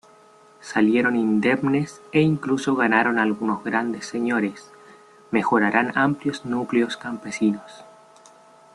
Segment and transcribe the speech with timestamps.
[0.61, 4.71] Salieron indemnes e incluso ganaron algunos grandes señores;
[5.29, 7.85] mejoraran amplios núcleos campesinos.